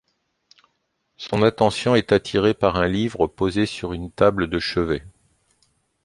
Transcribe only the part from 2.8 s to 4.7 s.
livre posé sur une table de